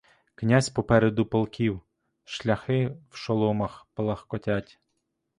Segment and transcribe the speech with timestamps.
[0.35, 1.81] Князь попереду полків,—
[2.25, 4.79] шляхи в шоломах палахкотять.